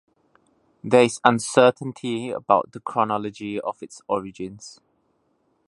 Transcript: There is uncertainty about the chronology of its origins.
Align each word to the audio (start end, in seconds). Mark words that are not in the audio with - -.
There 0.83 1.03
is 1.03 1.21
uncertainty 1.23 2.31
about 2.31 2.71
the 2.71 2.79
chronology 2.79 3.59
of 3.61 3.83
its 3.83 4.01
origins. 4.07 4.81